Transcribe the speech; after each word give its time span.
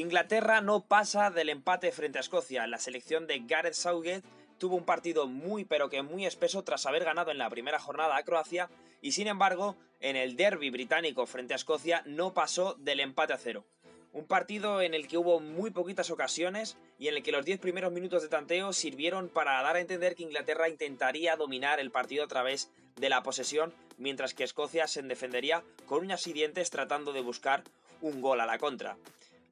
Inglaterra 0.00 0.60
no 0.60 0.84
pasa 0.84 1.30
del 1.30 1.48
empate 1.48 1.90
frente 1.90 2.18
a 2.18 2.20
Escocia. 2.20 2.66
La 2.66 2.78
selección 2.78 3.26
de 3.26 3.38
Gareth 3.46 3.72
Southgate 3.72 4.28
tuvo 4.58 4.76
un 4.76 4.84
partido 4.84 5.26
muy 5.26 5.64
pero 5.64 5.88
que 5.88 6.02
muy 6.02 6.26
espeso 6.26 6.62
tras 6.64 6.84
haber 6.84 7.02
ganado 7.02 7.30
en 7.30 7.38
la 7.38 7.48
primera 7.48 7.78
jornada 7.78 8.14
a 8.14 8.22
Croacia 8.22 8.68
y 9.00 9.12
sin 9.12 9.26
embargo 9.26 9.74
en 10.00 10.16
el 10.16 10.36
derby 10.36 10.68
británico 10.68 11.24
frente 11.24 11.54
a 11.54 11.56
Escocia 11.56 12.02
no 12.04 12.34
pasó 12.34 12.74
del 12.74 13.00
empate 13.00 13.32
a 13.32 13.38
cero. 13.38 13.64
Un 14.12 14.26
partido 14.26 14.82
en 14.82 14.92
el 14.92 15.08
que 15.08 15.16
hubo 15.16 15.40
muy 15.40 15.70
poquitas 15.70 16.10
ocasiones 16.10 16.76
y 16.98 17.08
en 17.08 17.14
el 17.14 17.22
que 17.22 17.32
los 17.32 17.46
10 17.46 17.58
primeros 17.58 17.90
minutos 17.90 18.20
de 18.20 18.28
tanteo 18.28 18.74
sirvieron 18.74 19.30
para 19.30 19.62
dar 19.62 19.76
a 19.76 19.80
entender 19.80 20.14
que 20.14 20.24
Inglaterra 20.24 20.68
intentaría 20.68 21.36
dominar 21.36 21.80
el 21.80 21.90
partido 21.90 22.24
a 22.24 22.28
través 22.28 22.70
de 22.96 23.08
la 23.08 23.22
posesión, 23.22 23.72
mientras 23.96 24.34
que 24.34 24.44
Escocia 24.44 24.88
se 24.88 25.00
defendería 25.00 25.64
con 25.86 26.00
uñas 26.00 26.26
y 26.26 26.34
dientes 26.34 26.68
tratando 26.68 27.14
de 27.14 27.22
buscar 27.22 27.64
un 28.02 28.20
gol 28.20 28.42
a 28.42 28.46
la 28.46 28.58
contra. 28.58 28.98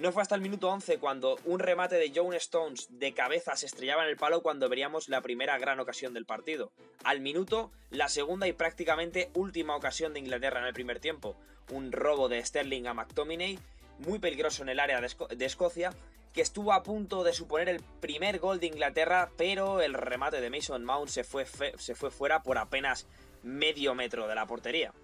No 0.00 0.12
fue 0.12 0.22
hasta 0.22 0.34
el 0.34 0.40
minuto 0.40 0.70
11 0.70 0.96
cuando 0.96 1.36
un 1.44 1.58
remate 1.58 1.96
de 1.96 2.10
John 2.14 2.32
Stones 2.32 2.88
de 2.88 3.12
cabeza 3.12 3.54
se 3.54 3.66
estrellaba 3.66 4.02
en 4.02 4.08
el 4.08 4.16
palo 4.16 4.40
cuando 4.40 4.66
veríamos 4.66 5.10
la 5.10 5.20
primera 5.20 5.58
gran 5.58 5.78
ocasión 5.78 6.14
del 6.14 6.24
partido. 6.24 6.72
Al 7.04 7.20
minuto, 7.20 7.70
la 7.90 8.08
segunda 8.08 8.48
y 8.48 8.54
prácticamente 8.54 9.28
última 9.34 9.76
ocasión 9.76 10.14
de 10.14 10.20
Inglaterra 10.20 10.60
en 10.60 10.66
el 10.68 10.72
primer 10.72 11.00
tiempo. 11.00 11.36
Un 11.70 11.92
robo 11.92 12.30
de 12.30 12.42
Sterling 12.42 12.86
a 12.86 12.94
McTominay, 12.94 13.58
muy 13.98 14.18
peligroso 14.18 14.62
en 14.62 14.70
el 14.70 14.80
área 14.80 15.02
de, 15.02 15.44
Escocia, 15.44 15.92
que 16.32 16.40
estuvo 16.40 16.72
a 16.72 16.82
punto 16.82 17.22
de 17.22 17.34
suponer 17.34 17.68
el 17.68 17.82
primer 18.00 18.38
gol 18.38 18.58
de 18.58 18.68
Inglaterra, 18.68 19.30
pero 19.36 19.82
el 19.82 19.92
remate 19.92 20.40
de 20.40 20.48
Mason 20.48 20.82
Mount 20.82 21.10
se 21.10 21.24
fue, 21.24 21.44
se 21.76 21.94
fue 21.94 22.10
fuera 22.10 22.42
por 22.42 22.56
apenas 22.56 23.06
medio 23.42 23.94
metro 23.94 24.28
de 24.28 24.34
la 24.34 24.46
portería. 24.46 24.94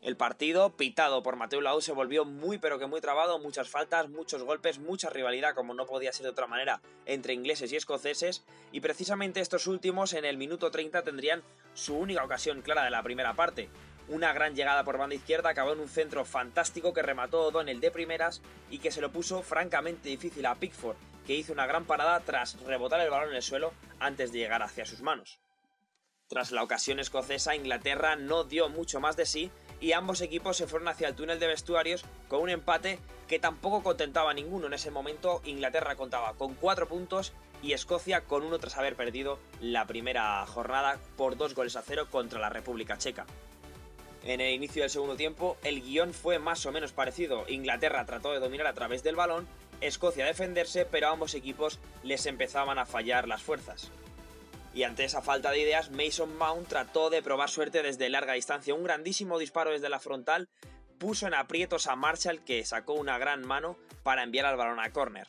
El 0.00 0.16
partido, 0.16 0.70
pitado 0.76 1.22
por 1.22 1.36
Mateo 1.36 1.60
Lau, 1.60 1.82
se 1.82 1.92
volvió 1.92 2.24
muy 2.24 2.56
pero 2.56 2.78
que 2.78 2.86
muy 2.86 3.02
trabado, 3.02 3.38
muchas 3.38 3.68
faltas, 3.68 4.08
muchos 4.08 4.42
golpes, 4.42 4.78
mucha 4.78 5.10
rivalidad, 5.10 5.54
como 5.54 5.74
no 5.74 5.84
podía 5.84 6.10
ser 6.10 6.24
de 6.24 6.30
otra 6.30 6.46
manera, 6.46 6.80
entre 7.04 7.34
ingleses 7.34 7.70
y 7.70 7.76
escoceses, 7.76 8.42
y 8.72 8.80
precisamente 8.80 9.40
estos 9.40 9.66
últimos 9.66 10.14
en 10.14 10.24
el 10.24 10.38
minuto 10.38 10.70
30 10.70 11.02
tendrían 11.02 11.42
su 11.74 11.98
única 11.98 12.24
ocasión 12.24 12.62
clara 12.62 12.82
de 12.82 12.90
la 12.90 13.02
primera 13.02 13.34
parte. 13.34 13.68
Una 14.08 14.32
gran 14.32 14.54
llegada 14.54 14.84
por 14.84 14.96
banda 14.96 15.16
izquierda 15.16 15.50
acabó 15.50 15.74
en 15.74 15.80
un 15.80 15.88
centro 15.88 16.24
fantástico 16.24 16.94
que 16.94 17.02
remató 17.02 17.42
O'Donnell 17.42 17.80
de 17.80 17.90
primeras 17.90 18.40
y 18.70 18.78
que 18.78 18.92
se 18.92 19.02
lo 19.02 19.12
puso 19.12 19.42
francamente 19.42 20.08
difícil 20.08 20.46
a 20.46 20.54
Pickford, 20.54 20.96
que 21.26 21.34
hizo 21.34 21.52
una 21.52 21.66
gran 21.66 21.84
parada 21.84 22.20
tras 22.20 22.58
rebotar 22.62 23.02
el 23.02 23.10
balón 23.10 23.28
en 23.28 23.36
el 23.36 23.42
suelo 23.42 23.74
antes 23.98 24.32
de 24.32 24.38
llegar 24.38 24.62
hacia 24.62 24.86
sus 24.86 25.02
manos. 25.02 25.40
Tras 26.26 26.52
la 26.52 26.62
ocasión 26.62 27.00
escocesa, 27.00 27.56
Inglaterra 27.56 28.16
no 28.16 28.44
dio 28.44 28.68
mucho 28.68 29.00
más 29.00 29.16
de 29.16 29.26
sí 29.26 29.50
y 29.80 29.92
ambos 29.92 30.20
equipos 30.20 30.56
se 30.56 30.66
fueron 30.66 30.88
hacia 30.88 31.08
el 31.08 31.14
túnel 31.14 31.38
de 31.38 31.46
vestuarios 31.46 32.04
con 32.28 32.40
un 32.40 32.50
empate 32.50 32.98
que 33.26 33.38
tampoco 33.38 33.82
contentaba 33.82 34.30
a 34.30 34.34
ninguno. 34.34 34.66
En 34.66 34.74
ese 34.74 34.90
momento 34.90 35.40
Inglaterra 35.44 35.96
contaba 35.96 36.34
con 36.34 36.54
4 36.54 36.88
puntos 36.88 37.32
y 37.62 37.72
Escocia 37.72 38.22
con 38.22 38.42
uno 38.42 38.58
tras 38.58 38.76
haber 38.76 38.96
perdido 38.96 39.38
la 39.60 39.86
primera 39.86 40.44
jornada 40.46 40.98
por 41.16 41.36
2 41.36 41.54
goles 41.54 41.76
a 41.76 41.82
0 41.82 42.08
contra 42.10 42.40
la 42.40 42.50
República 42.50 42.98
Checa. 42.98 43.26
En 44.22 44.40
el 44.40 44.52
inicio 44.52 44.82
del 44.82 44.90
segundo 44.90 45.16
tiempo 45.16 45.56
el 45.62 45.80
guion 45.80 46.12
fue 46.12 46.38
más 46.38 46.66
o 46.66 46.72
menos 46.72 46.92
parecido. 46.92 47.44
Inglaterra 47.48 48.04
trató 48.04 48.32
de 48.32 48.40
dominar 48.40 48.66
a 48.66 48.74
través 48.74 49.02
del 49.02 49.16
balón, 49.16 49.48
Escocia 49.80 50.26
defenderse, 50.26 50.84
pero 50.84 51.08
a 51.08 51.12
ambos 51.12 51.34
equipos 51.34 51.78
les 52.02 52.26
empezaban 52.26 52.78
a 52.78 52.84
fallar 52.84 53.26
las 53.26 53.42
fuerzas. 53.42 53.90
Y 54.72 54.84
ante 54.84 55.04
esa 55.04 55.22
falta 55.22 55.50
de 55.50 55.60
ideas, 55.60 55.90
Mason 55.90 56.36
Mount 56.36 56.68
trató 56.68 57.10
de 57.10 57.22
probar 57.22 57.50
suerte 57.50 57.82
desde 57.82 58.08
larga 58.08 58.34
distancia. 58.34 58.74
Un 58.74 58.84
grandísimo 58.84 59.38
disparo 59.38 59.72
desde 59.72 59.88
la 59.88 59.98
frontal 59.98 60.48
puso 60.98 61.26
en 61.26 61.34
aprietos 61.34 61.86
a 61.86 61.96
Marshall 61.96 62.44
que 62.44 62.64
sacó 62.64 62.92
una 62.94 63.18
gran 63.18 63.44
mano 63.46 63.76
para 64.02 64.22
enviar 64.22 64.46
al 64.46 64.56
balón 64.56 64.80
a 64.80 64.92
córner. 64.92 65.26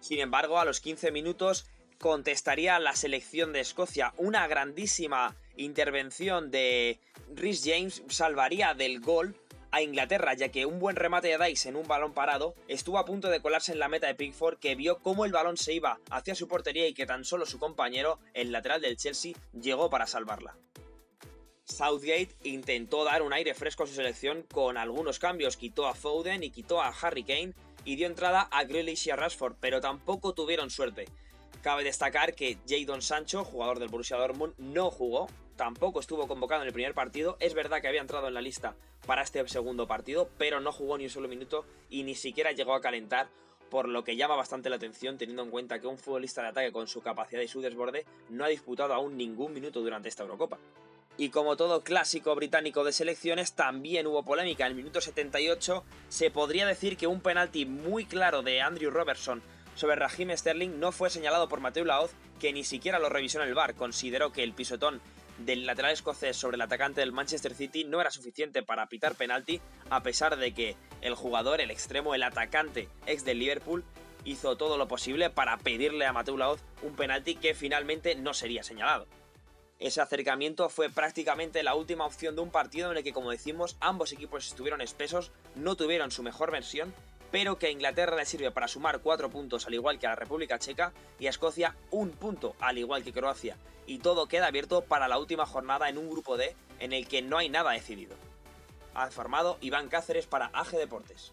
Sin 0.00 0.18
embargo, 0.18 0.58
a 0.58 0.64
los 0.64 0.80
15 0.80 1.12
minutos 1.12 1.66
contestaría 1.98 2.78
la 2.78 2.96
selección 2.96 3.52
de 3.52 3.60
Escocia. 3.60 4.14
Una 4.16 4.46
grandísima 4.46 5.36
intervención 5.56 6.50
de 6.50 7.00
Rhys 7.34 7.62
James 7.64 8.02
salvaría 8.08 8.74
del 8.74 9.00
gol 9.00 9.36
a 9.70 9.82
Inglaterra, 9.82 10.34
ya 10.34 10.50
que 10.50 10.66
un 10.66 10.78
buen 10.78 10.96
remate 10.96 11.28
de 11.28 11.46
Dice 11.46 11.68
en 11.68 11.76
un 11.76 11.86
balón 11.86 12.12
parado 12.12 12.54
estuvo 12.68 12.98
a 12.98 13.04
punto 13.04 13.28
de 13.28 13.40
colarse 13.40 13.72
en 13.72 13.78
la 13.78 13.88
meta 13.88 14.06
de 14.06 14.14
Pickford, 14.14 14.58
que 14.58 14.74
vio 14.74 14.98
cómo 14.98 15.24
el 15.24 15.32
balón 15.32 15.56
se 15.56 15.72
iba 15.72 16.00
hacia 16.10 16.34
su 16.34 16.48
portería 16.48 16.86
y 16.86 16.94
que 16.94 17.06
tan 17.06 17.24
solo 17.24 17.46
su 17.46 17.58
compañero, 17.58 18.18
el 18.34 18.52
lateral 18.52 18.80
del 18.80 18.96
Chelsea, 18.96 19.34
llegó 19.52 19.90
para 19.90 20.06
salvarla. 20.06 20.56
Southgate 21.64 22.34
intentó 22.44 23.04
dar 23.04 23.22
un 23.22 23.32
aire 23.32 23.54
fresco 23.54 23.82
a 23.82 23.86
su 23.86 23.94
selección 23.94 24.42
con 24.42 24.76
algunos 24.76 25.18
cambios, 25.18 25.56
quitó 25.56 25.86
a 25.86 25.94
Foden 25.94 26.42
y 26.42 26.50
quitó 26.50 26.80
a 26.80 26.88
Harry 26.88 27.24
Kane 27.24 27.52
y 27.84 27.96
dio 27.96 28.06
entrada 28.06 28.42
a 28.50 28.64
Grealish 28.64 29.06
y 29.06 29.10
a 29.10 29.16
Rashford, 29.16 29.56
pero 29.60 29.80
tampoco 29.80 30.34
tuvieron 30.34 30.70
suerte. 30.70 31.06
Cabe 31.62 31.84
destacar 31.84 32.34
que 32.34 32.58
Jadon 32.66 33.02
Sancho, 33.02 33.44
jugador 33.44 33.78
del 33.78 33.88
Borussia 33.88 34.16
Dortmund, 34.16 34.54
no 34.58 34.90
jugó, 34.90 35.28
tampoco 35.58 36.00
estuvo 36.00 36.26
convocado 36.28 36.62
en 36.62 36.68
el 36.68 36.72
primer 36.72 36.94
partido. 36.94 37.36
Es 37.40 37.52
verdad 37.52 37.82
que 37.82 37.88
había 37.88 38.00
entrado 38.00 38.28
en 38.28 38.34
la 38.34 38.40
lista 38.40 38.76
para 39.06 39.22
este 39.22 39.46
segundo 39.48 39.86
partido, 39.86 40.30
pero 40.38 40.60
no 40.60 40.72
jugó 40.72 40.96
ni 40.96 41.04
un 41.04 41.10
solo 41.10 41.28
minuto 41.28 41.66
y 41.90 42.04
ni 42.04 42.14
siquiera 42.14 42.52
llegó 42.52 42.74
a 42.74 42.80
calentar, 42.80 43.28
por 43.68 43.88
lo 43.88 44.04
que 44.04 44.16
llama 44.16 44.36
bastante 44.36 44.70
la 44.70 44.76
atención 44.76 45.18
teniendo 45.18 45.42
en 45.42 45.50
cuenta 45.50 45.80
que 45.80 45.88
un 45.88 45.98
futbolista 45.98 46.40
de 46.40 46.48
ataque 46.48 46.72
con 46.72 46.86
su 46.86 47.02
capacidad 47.02 47.42
y 47.42 47.48
su 47.48 47.60
desborde 47.60 48.06
no 48.30 48.44
ha 48.44 48.48
disputado 48.48 48.94
aún 48.94 49.18
ningún 49.18 49.52
minuto 49.52 49.80
durante 49.80 50.08
esta 50.08 50.22
Eurocopa. 50.22 50.58
Y 51.18 51.30
como 51.30 51.56
todo 51.56 51.82
clásico 51.82 52.34
británico 52.36 52.84
de 52.84 52.92
selecciones, 52.92 53.54
también 53.54 54.06
hubo 54.06 54.22
polémica. 54.22 54.64
En 54.64 54.70
el 54.70 54.76
minuto 54.76 55.00
78 55.00 55.82
se 56.08 56.30
podría 56.30 56.66
decir 56.66 56.96
que 56.96 57.08
un 57.08 57.20
penalti 57.20 57.66
muy 57.66 58.04
claro 58.04 58.42
de 58.42 58.62
Andrew 58.62 58.92
Robertson 58.92 59.42
sobre 59.74 59.96
Raheem 59.96 60.36
Sterling 60.36 60.78
no 60.78 60.92
fue 60.92 61.10
señalado 61.10 61.48
por 61.48 61.60
Mateo 61.60 61.84
Laoz, 61.84 62.12
que 62.38 62.52
ni 62.52 62.62
siquiera 62.62 63.00
lo 63.00 63.08
revisó 63.08 63.42
en 63.42 63.48
el 63.48 63.54
bar. 63.54 63.74
Consideró 63.74 64.30
que 64.30 64.44
el 64.44 64.52
pisotón 64.52 65.00
del 65.38 65.66
lateral 65.66 65.92
escocés 65.92 66.36
sobre 66.36 66.56
el 66.56 66.62
atacante 66.62 67.00
del 67.00 67.12
Manchester 67.12 67.54
City 67.54 67.84
no 67.84 68.00
era 68.00 68.10
suficiente 68.10 68.62
para 68.62 68.88
pitar 68.88 69.14
penalti, 69.14 69.60
a 69.90 70.02
pesar 70.02 70.36
de 70.36 70.52
que 70.52 70.76
el 71.00 71.14
jugador, 71.14 71.60
el 71.60 71.70
extremo, 71.70 72.14
el 72.14 72.22
atacante 72.22 72.88
ex 73.06 73.24
del 73.24 73.38
Liverpool, 73.38 73.84
hizo 74.24 74.56
todo 74.56 74.76
lo 74.76 74.88
posible 74.88 75.30
para 75.30 75.56
pedirle 75.58 76.06
a 76.06 76.12
Mateu 76.12 76.36
Laoz 76.36 76.60
un 76.82 76.94
penalti 76.94 77.36
que 77.36 77.54
finalmente 77.54 78.14
no 78.14 78.34
sería 78.34 78.62
señalado. 78.62 79.06
Ese 79.78 80.00
acercamiento 80.00 80.68
fue 80.68 80.90
prácticamente 80.90 81.62
la 81.62 81.76
última 81.76 82.04
opción 82.04 82.34
de 82.34 82.42
un 82.42 82.50
partido 82.50 82.90
en 82.90 82.96
el 82.98 83.04
que, 83.04 83.12
como 83.12 83.30
decimos, 83.30 83.76
ambos 83.78 84.12
equipos 84.12 84.48
estuvieron 84.48 84.80
espesos, 84.80 85.30
no 85.54 85.76
tuvieron 85.76 86.10
su 86.10 86.24
mejor 86.24 86.50
versión 86.50 86.92
pero 87.30 87.58
que 87.58 87.66
a 87.66 87.70
Inglaterra 87.70 88.16
le 88.16 88.24
sirve 88.24 88.50
para 88.50 88.68
sumar 88.68 89.00
4 89.00 89.30
puntos 89.30 89.66
al 89.66 89.74
igual 89.74 89.98
que 89.98 90.06
a 90.06 90.10
la 90.10 90.16
República 90.16 90.58
Checa 90.58 90.92
y 91.18 91.26
a 91.26 91.30
Escocia 91.30 91.74
un 91.90 92.10
punto 92.10 92.54
al 92.60 92.78
igual 92.78 93.04
que 93.04 93.12
Croacia. 93.12 93.56
Y 93.86 93.98
todo 93.98 94.26
queda 94.26 94.46
abierto 94.46 94.82
para 94.82 95.08
la 95.08 95.18
última 95.18 95.46
jornada 95.46 95.88
en 95.88 95.98
un 95.98 96.10
grupo 96.10 96.36
D 96.36 96.54
en 96.78 96.92
el 96.92 97.08
que 97.08 97.22
no 97.22 97.38
hay 97.38 97.48
nada 97.48 97.72
decidido. 97.72 98.16
Ha 98.94 99.10
formado 99.10 99.58
Iván 99.60 99.88
Cáceres 99.88 100.26
para 100.26 100.50
AG 100.52 100.72
Deportes. 100.72 101.32